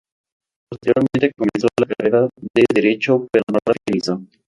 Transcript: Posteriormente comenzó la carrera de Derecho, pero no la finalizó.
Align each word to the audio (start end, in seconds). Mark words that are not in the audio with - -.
Posteriormente 0.67 1.31
comenzó 1.37 1.67
la 1.79 1.85
carrera 1.85 2.27
de 2.55 2.63
Derecho, 2.73 3.27
pero 3.31 3.43
no 3.51 3.59
la 3.63 3.73
finalizó. 3.87 4.19